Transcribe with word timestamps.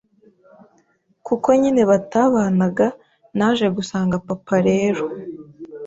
kuko 1.27 1.47
nyine 1.61 1.81
batabanaga 1.91 2.87
naje 3.37 3.67
gusanga 3.75 4.15
papa 4.27 4.57
rero 4.67 5.03